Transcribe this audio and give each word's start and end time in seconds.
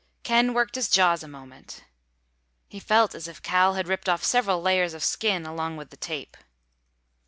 Ken 0.23 0.55
worked 0.55 0.73
his 0.73 0.89
jaws 0.89 1.21
a 1.21 1.27
moment. 1.27 1.83
He 2.67 2.79
felt 2.79 3.13
as 3.13 3.27
if 3.27 3.43
Cal 3.43 3.75
had 3.75 3.87
ripped 3.87 4.09
off 4.09 4.23
several 4.23 4.59
layers 4.59 4.95
of 4.95 5.03
skin 5.03 5.45
along 5.45 5.77
with 5.77 5.91
the 5.91 5.95
tape. 5.97 6.35